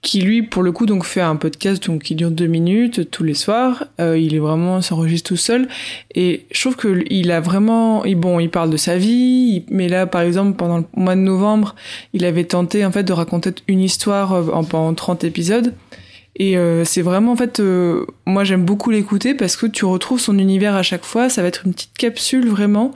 [0.00, 3.22] qui lui, pour le coup, donc fait un podcast donc qui dure deux minutes tous
[3.22, 3.84] les soirs.
[4.00, 5.68] Euh, il est vraiment s'enregistre tout seul
[6.14, 9.88] et je trouve que il a vraiment, il, bon, il parle de sa vie, mais
[9.88, 11.76] là, par exemple, pendant le mois de novembre,
[12.12, 15.72] il avait tenté en fait de raconter une histoire euh, en, pendant 30 épisodes.
[16.36, 20.18] Et euh, c'est vraiment en fait, euh, moi j'aime beaucoup l'écouter parce que tu retrouves
[20.18, 21.28] son univers à chaque fois.
[21.28, 22.92] Ça va être une petite capsule vraiment.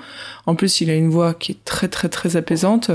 [0.47, 2.91] En plus, il a une voix qui est très très très apaisante.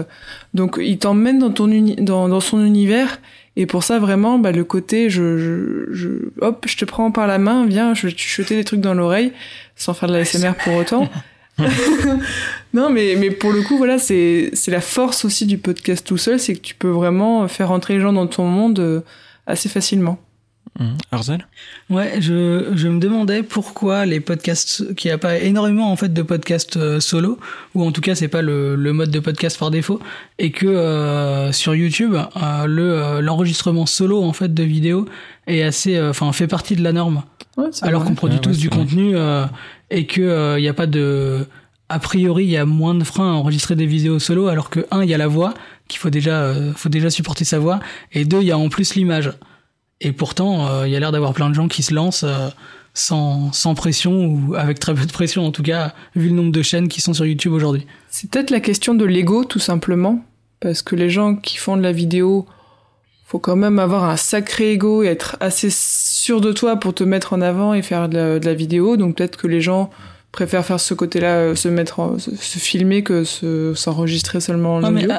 [0.56, 3.20] Donc il t'emmène dans ton uni dans, dans son univers.
[3.56, 7.28] Et pour ça vraiment, bah, le côté, je, je, je, hop, je te prends par
[7.28, 9.34] la main, viens, je vais te chuter des trucs dans l'oreille,
[9.76, 11.10] sans faire de la SMR pour autant.
[12.74, 16.18] non, mais, mais pour le coup, voilà, c'est, c'est la force aussi du podcast tout
[16.18, 19.02] seul, c'est que tu peux vraiment faire entrer les gens dans ton monde euh,
[19.48, 20.18] assez facilement.
[20.80, 20.86] Mmh.
[21.12, 21.48] Arzel?
[21.90, 26.14] Ouais, je, je me demandais pourquoi les podcasts, qu'il n'y a pas énormément en fait
[26.14, 27.40] de podcasts euh, solo,
[27.76, 30.00] ou en tout cas c'est pas le, le, mode de podcast par défaut,
[30.40, 35.06] et que euh, sur YouTube euh, le l'enregistrement solo en fait de vidéos
[35.46, 37.24] est assez, enfin fait partie de la norme,
[37.58, 38.78] ouais, alors qu'on produit ouais, tous ouais, du vrai.
[38.78, 39.16] contenu
[39.90, 41.46] et que il n'y a pas de
[41.90, 44.86] a priori, il y a moins de freins à enregistrer des vidéos solo, alors que
[44.92, 45.54] un, il y a la voix,
[45.90, 47.82] qu'il faut déjà, faut déjà supporter sa voix,
[48.14, 49.34] et deux, il y a en plus l'image.
[50.02, 52.50] Et pourtant, il euh, y a l'air d'avoir plein de gens qui se lancent euh,
[52.94, 56.62] sans, pression ou avec très peu de pression, en tout cas, vu le nombre de
[56.64, 57.86] chaînes qui sont sur YouTube aujourd'hui.
[58.10, 60.26] C'est peut-être la question de l'ego, tout simplement.
[60.60, 62.46] Parce que les gens qui font de la vidéo
[63.26, 67.04] faut quand même avoir un sacré ego et être assez sûr de toi pour te
[67.04, 68.98] mettre en avant et faire de la vidéo.
[68.98, 69.90] Donc peut-être que les gens
[70.32, 74.76] préfèrent faire ce côté-là, euh, se mettre, en- se, se filmer que se s'enregistrer seulement
[74.78, 75.10] en Ah, audio.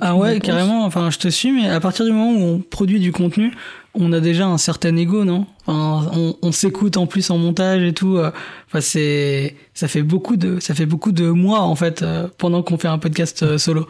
[0.00, 0.84] ah, ouais, carrément.
[0.84, 3.52] Enfin, je te suis, mais à partir du moment où on produit du contenu,
[3.94, 5.46] on a déjà un certain ego, non?
[5.66, 8.16] Enfin, on, on s'écoute en plus en montage et tout.
[8.16, 8.30] euh,
[8.68, 12.62] Enfin, c'est ça fait beaucoup de ça fait beaucoup de mois en fait euh, pendant
[12.62, 13.86] qu'on fait un podcast euh, solo.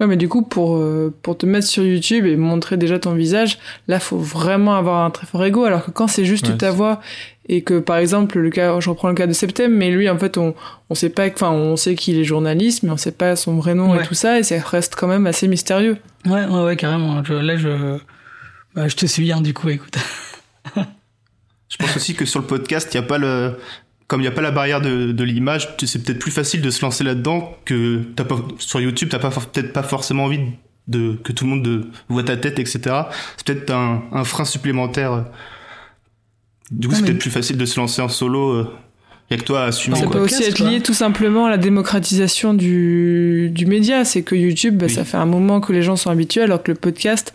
[0.00, 3.14] Ouais, mais du coup, pour, euh, pour te mettre sur YouTube et montrer déjà ton
[3.14, 5.64] visage, là, faut vraiment avoir un très fort ego.
[5.64, 7.00] Alors que quand c'est juste Ouais, ta c'est- voix
[7.48, 10.18] et que, par exemple, le cas, je reprends le cas de Septem, mais lui, en
[10.18, 10.54] fait, on,
[10.90, 13.74] on sait pas, enfin, on sait qu'il est journaliste, mais on sait pas son vrai
[13.74, 14.02] nom Ouais.
[14.04, 15.96] et tout ça, et ça reste quand même assez mystérieux.
[16.26, 17.24] Ouais, ouais, ouais, carrément.
[17.24, 17.98] Je- là, je
[18.74, 19.68] bah, je te suis bien du coup.
[19.70, 19.96] Écoute.
[20.76, 23.58] Je pense aussi que sur le podcast, il y a pas le,
[24.06, 26.70] comme il n'y a pas la barrière de, de l'image, c'est peut-être plus facile de
[26.70, 28.26] se lancer là-dedans que pas,
[28.58, 30.40] sur YouTube, t'as pas, peut-être pas forcément envie
[30.86, 32.80] de, que tout le monde de- voit ta tête, etc.
[33.36, 35.26] C'est peut-être un, un frein supplémentaire.
[36.70, 38.50] Du coup, c'est mais- peut-être plus facile de se lancer en solo.
[38.52, 38.68] euh,
[39.30, 39.96] Il y a que toi à assumer.
[39.96, 40.12] Ça quoi.
[40.16, 44.04] peut aussi être lié tout simplement à la démocratisation du, du média.
[44.06, 44.94] C'est que YouTube, bah, Oui.
[44.94, 47.34] ça fait un moment que les gens sont habitués, alors que le podcast,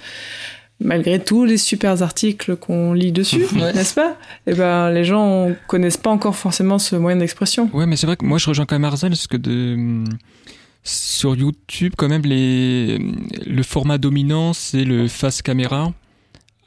[0.80, 3.74] malgré tous les super articles qu'on lit dessus, Ouais.
[3.74, 4.18] n'est-ce pas?
[4.48, 7.70] Eh ben, les gens connaissent pas encore forcément ce moyen d'expression.
[7.74, 10.04] Ouais, mais c'est vrai que moi je rejoins quand même Arzel parce que de
[10.86, 12.98] sur YouTube quand même les
[13.46, 15.94] le format dominant c'est le face caméra.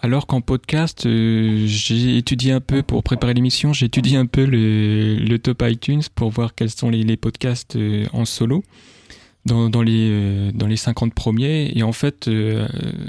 [0.00, 4.44] Alors qu'en podcast, euh, j'ai étudié un peu pour préparer l'émission, j'ai étudié un peu
[4.44, 8.62] le, le top iTunes pour voir quels sont les, les podcasts euh, en solo
[9.46, 11.72] dans, dans les euh, dans les 50 premiers.
[11.74, 12.68] Et en fait euh,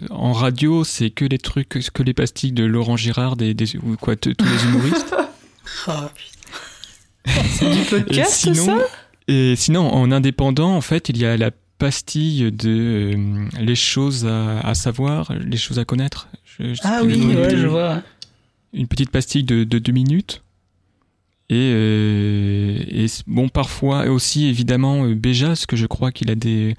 [0.10, 3.96] en radio c'est que les trucs que les pastilles de Laurent Girard des, des ou
[4.00, 5.14] quoi tous les humoristes.
[7.50, 8.78] C'est du Et podcast, sinon, ça?
[9.28, 12.70] et sinon, en indépendant, en fait, il y a la pastille de
[13.16, 16.28] euh, les choses à, à savoir, les choses à connaître.
[16.46, 18.02] Je- je sais Ah oui, ouais, je vois.
[18.74, 20.44] Une petite pastille de, de deux minutes.
[21.50, 26.36] Et, euh, et bon, parfois aussi, évidemment, euh, Béja, parce que je crois qu'il a
[26.36, 26.76] des,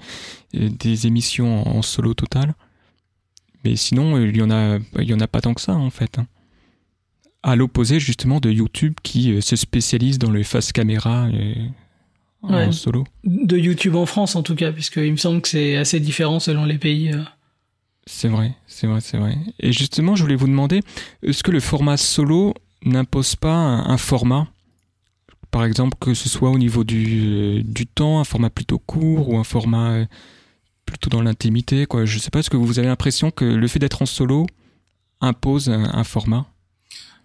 [0.53, 2.53] des émissions en, en solo total.
[3.65, 5.89] Mais sinon, il y en a, il y en a pas tant que ça, en
[5.89, 6.19] fait.
[6.19, 6.27] hein.
[7.41, 11.29] À l'opposé, justement, de YouTube qui se spécialise dans le face caméra
[12.41, 13.03] en solo.
[13.23, 16.39] De YouTube en France en tout cas, puisque il me semble que c'est assez différent
[16.39, 17.11] selon les pays.
[17.13, 17.23] euh.
[18.05, 19.37] C'est vrai, c'est vrai, c'est vrai.
[19.59, 20.81] Et justement, je voulais vous demander,
[21.21, 24.47] est-ce que le format solo n'impose pas un, un format?
[25.51, 29.29] Par exemple, que ce soit au niveau du, euh, du temps, un format plutôt court
[29.29, 30.05] ou un format euh,
[30.85, 32.05] plutôt dans l'intimité, quoi.
[32.05, 34.47] Je sais pas, est-ce que vous avez l'impression que le fait d'être en solo
[35.21, 36.47] impose un, un format?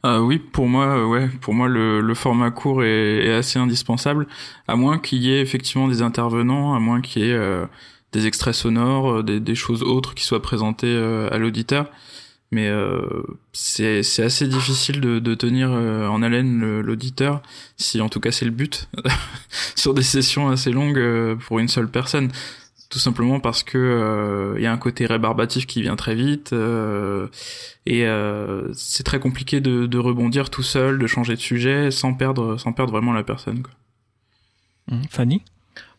[0.06, 3.58] Ah oui, pour moi, euh, ouais, pour moi le, le format court est, est assez
[3.58, 4.26] indispensable,
[4.68, 7.64] à moins qu'il y ait effectivement des intervenants, à moins qu'il y ait euh,
[8.12, 11.90] des extraits sonores, euh, des, des choses autres qui soient présentées euh, à l'auditeur.
[12.52, 17.42] Mais euh, c'est assez difficile de, de tenir euh, en haleine le- l'auditeur,
[17.78, 18.88] si en tout cas c'est le but,
[19.76, 22.30] sur des sessions assez longues euh, pour une seule personne.
[22.94, 26.52] Tout simplement parce que euh, il y a un côté rébarbatif qui vient très vite.
[26.52, 27.26] euh,
[27.87, 32.14] et euh, c'est très compliqué de, de rebondir tout seul, de changer de sujet sans
[32.14, 33.62] perdre, sans perdre vraiment la personne.
[33.62, 33.72] Quoi.
[34.92, 35.42] Hum, Fanny?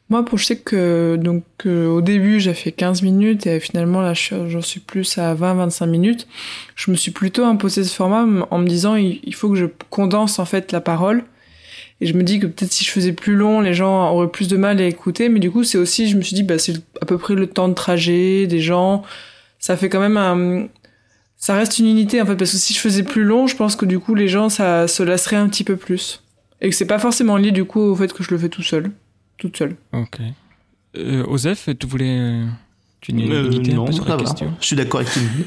[0.10, 4.00] Moi, pour, je sais que donc euh, au début, j'ai fait 15 minutes et finalement
[4.00, 6.30] là, j'en suis plus à 20-25 minutes.
[6.78, 9.66] Je me suis plutôt imposé ce format en me disant il, il faut que je
[9.90, 11.26] condense en fait la parole.
[12.02, 14.48] Et je me dis que peut-être si je faisais plus long, les gens auraient plus
[14.50, 15.30] de mal à écouter.
[15.30, 17.48] Mais du coup, c'est aussi, je me suis dit, bah, c'est à peu près le
[17.48, 19.04] temps de trajet des gens.
[19.60, 20.68] Ça fait quand même un,
[21.38, 23.76] ça reste une unité en fait, parce que si je faisais plus long, je pense
[23.76, 26.22] que du coup, les gens, ça se lasserait un petit peu plus.
[26.62, 28.64] Et que c'est pas forcément lié du coup au fait que je le fais tout
[28.64, 28.92] seul,
[29.38, 29.76] toute seule.
[29.94, 30.20] Ok.
[30.98, 32.18] Euh, Osef, tu voulais...
[32.20, 32.46] euh,
[33.02, 34.24] Tu une, Euh, idée un non, peu sur la ça va.
[34.24, 34.54] question?
[34.62, 35.46] Je suis d'accord avec monde.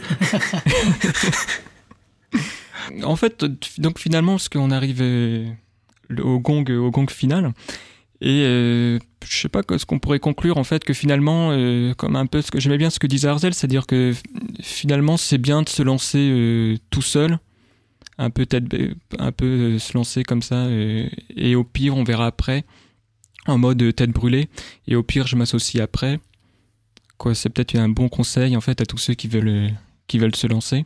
[3.04, 3.44] En fait,
[3.78, 5.46] donc finalement, parce qu'on arrive euh,
[6.22, 7.52] au gong, au gong final,
[8.20, 12.16] et euh, je sais pas ce qu'on pourrait conclure en fait que finalement, euh, comme
[12.16, 14.12] un peu ce que j'aimais bien ce que disait Arzel, c'est-à-dire que
[14.60, 17.38] finalement c'est bien de se lancer euh, tout seul,
[18.18, 21.96] un peu tête, ba- un peu euh, se lancer comme ça, euh, et au pire
[21.96, 22.64] on verra après,
[23.46, 24.48] en mode euh, tête brûlée,
[24.88, 26.18] et au pire je m'associe après.
[27.18, 29.68] Quoi, c'est peut-être un bon conseil en fait à tous ceux qui veulent euh,
[30.06, 30.84] qui veulent se lancer.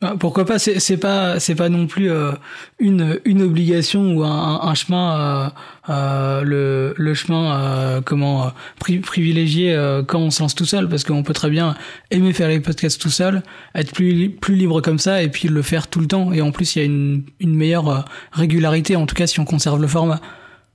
[0.00, 2.30] Ah, Pourquoi pas C'est pas c'est pas non plus euh,
[2.78, 5.48] une une obligation ou un, un- chemin euh,
[5.92, 10.66] euh, le le chemin euh, comment euh, pri- privilégié euh, quand on se lance tout
[10.66, 11.74] seul parce qu'on peut très bien
[12.12, 13.42] aimer faire les podcasts tout seul,
[13.74, 16.52] être plus plus libre comme ça et puis le faire tout le temps et en
[16.52, 19.88] plus il y a une une meilleure régularité en tout cas si on conserve le
[19.88, 20.20] format.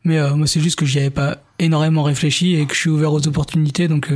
[0.03, 3.13] Mais moi c'est juste que j'y avais pas énormément réfléchi et que je suis ouvert
[3.13, 4.11] aux opportunités donc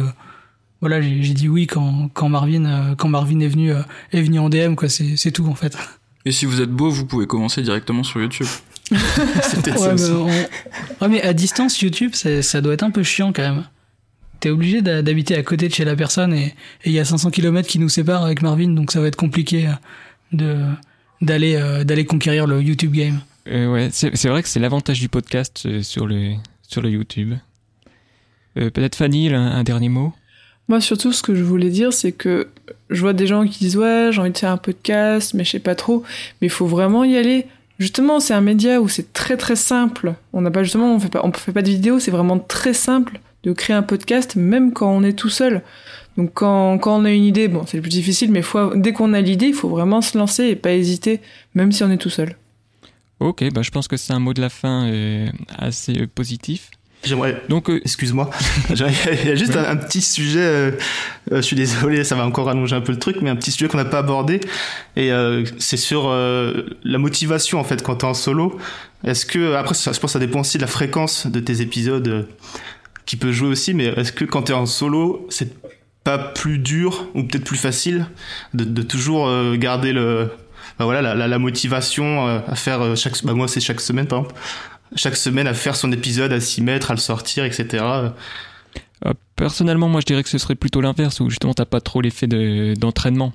[0.81, 3.81] voilà, j'ai dit oui quand, quand Marvin, euh, quand Marvin est venu, euh,
[4.13, 4.89] est venu en DM, quoi.
[4.89, 5.77] C'est, c'est tout, en fait.
[6.25, 8.47] Et si vous êtes beau, vous pouvez commencer directement sur YouTube.
[8.91, 10.11] C'est peut-être ça Ouais, aussi.
[10.11, 13.63] on- ouais, mais à distance, YouTube, ça doit être un peu chiant quand même.
[14.39, 16.53] T'es obligé d'habiter à côté de chez la personne et
[16.85, 19.67] il y a 500 km qui nous séparent avec Marvin, donc ça va être compliqué
[19.67, 19.71] euh,
[20.31, 20.57] de
[21.21, 23.19] d'aller euh, d'aller conquérir le YouTube game.
[23.47, 26.33] Euh, ouais, c'est c'est vrai que c'est l'avantage du podcast sur le
[26.67, 27.33] sur le YouTube.
[28.57, 30.13] Euh, Peut-être Fanny, un, un dernier mot?
[30.67, 32.47] Moi, surtout, ce que je voulais dire, c'est que
[32.89, 35.51] je vois des gens qui disent ouais, j'ai envie de faire un podcast, mais je
[35.51, 36.03] sais pas trop.
[36.41, 37.47] Mais il faut vraiment y aller.
[37.80, 40.15] Justement, c'est un média où c'est très très simple.
[40.34, 41.99] On n'a pas justement, on fait pas, on fait pas de vidéo.
[41.99, 45.62] C'est vraiment très simple de créer un podcast, même quand on est tout seul.
[46.17, 48.41] Donc quand, quand on a une idée, bon, c'est le plus difficile, mais
[48.75, 51.21] dès qu'on a l'idée, il faut vraiment se lancer et pas hésiter,
[51.53, 52.36] même si on est tout seul.
[53.19, 55.27] Ok, bah, je pense que c'est un mot de la fin euh,
[55.58, 56.71] assez euh, positif.
[57.03, 58.29] J'aimerais Donc, euh, Excuse-moi,
[58.69, 60.71] il y a juste un, un petit sujet, euh,
[61.31, 63.51] euh, je suis désolé, ça va encore allonger un peu le truc, mais un petit
[63.51, 64.41] sujet qu'on n'a pas abordé,
[64.95, 65.12] et
[65.60, 68.57] c'est sur la motivation en fait quand t'es en solo.
[69.03, 71.62] Est-ce que, après ça, je pense que ça dépend aussi de la fréquence de tes
[71.62, 72.27] épisodes
[73.05, 75.53] qui peut jouer aussi, mais est-ce que quand t'es en solo, c'est
[76.03, 78.07] pas plus dur ou peut-être plus facile
[78.53, 80.31] de, de toujours garder le,
[80.79, 84.19] bah voilà, la, la, la motivation à faire chaque, bah moi c'est chaque semaine par
[84.19, 84.36] exemple,
[84.95, 87.84] chaque semaine à faire son épisode, à s'y mettre, à le sortir, etc.
[89.06, 92.02] euh, personnellement, moi, je dirais que ce serait plutôt l'inverse, où justement, t'as pas trop
[92.02, 93.34] l'effet de- d'entraînement.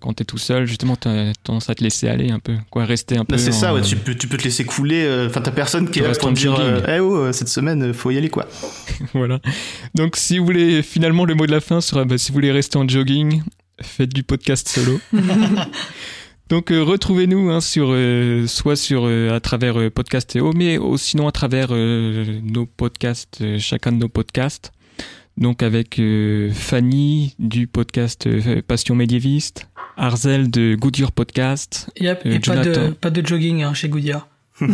[0.00, 3.18] Quand t'es tout seul, justement, t'as tendance à te laisser aller un peu, quoi, rester
[3.18, 3.34] un peu.
[3.36, 5.04] Là, c'est ça, tu peux, tu peux te laisser couler.
[5.04, 7.48] euh, Enfin, t'as personne qui est là pour en te dire, euh, eh oh, cette
[7.48, 8.48] semaine, faut y aller, quoi.
[9.12, 9.38] voilà.
[9.94, 12.50] Donc, si vous voulez, finalement, le mot de la fin sera, bah, si vous voulez
[12.52, 13.42] rester en jogging,
[13.82, 14.98] faites du podcast solo.
[16.52, 21.26] Donc, euh, retrouvez-nous hein, sur, euh, soit sur euh, à travers euh, Podcastéo, mais sinon
[21.26, 24.70] à travers euh, nos podcasts, euh, chacun de nos podcasts.
[25.38, 31.90] Donc avec euh, Fanny du podcast euh, Passion médiéviste, Arzel de Goodyear Podcast.
[31.98, 32.92] Yep, Euh, et pas de, Jonathan.
[33.00, 34.28] pas de jogging hein, chez Goodyear.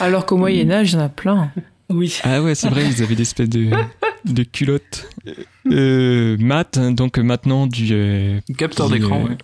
[0.00, 1.52] Alors qu'au Moyen-Âge, il y en a plein.
[1.90, 2.18] Oui.
[2.24, 3.70] Ah ouais, c'est vrai, ils avaient des espèces de,
[4.24, 5.08] de culottes.
[5.70, 9.38] Euh, Matt, hein, donc maintenant du euh, Capteur d'écran, euh, ouais.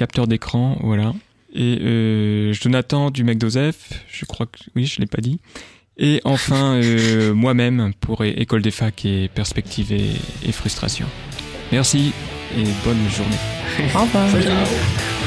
[0.00, 1.12] Capteur d'écran, voilà.
[1.54, 3.76] Et euh, Jonathan du McDosef,
[4.10, 5.40] je crois que oui, je l'ai pas dit.
[5.98, 10.08] Et enfin euh, moi-même pour é- École des facs et perspective et,
[10.48, 11.06] et frustration.
[11.70, 12.12] Merci
[12.56, 13.36] et bonne journée.
[13.94, 14.30] Au revoir.
[14.42, 15.19] Ciao.